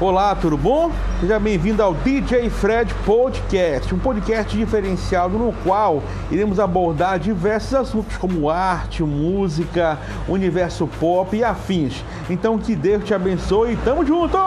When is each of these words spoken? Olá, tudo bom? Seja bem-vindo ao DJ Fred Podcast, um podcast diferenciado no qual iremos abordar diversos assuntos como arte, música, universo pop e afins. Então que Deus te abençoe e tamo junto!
Olá, 0.00 0.32
tudo 0.36 0.56
bom? 0.56 0.92
Seja 1.20 1.40
bem-vindo 1.40 1.82
ao 1.82 1.92
DJ 1.92 2.48
Fred 2.50 2.94
Podcast, 3.04 3.92
um 3.92 3.98
podcast 3.98 4.56
diferenciado 4.56 5.36
no 5.36 5.52
qual 5.64 6.00
iremos 6.30 6.60
abordar 6.60 7.18
diversos 7.18 7.74
assuntos 7.74 8.16
como 8.16 8.48
arte, 8.48 9.02
música, 9.02 9.98
universo 10.28 10.86
pop 11.00 11.36
e 11.36 11.42
afins. 11.42 12.04
Então 12.30 12.58
que 12.58 12.76
Deus 12.76 13.02
te 13.02 13.12
abençoe 13.12 13.72
e 13.72 13.76
tamo 13.78 14.06
junto! 14.06 14.38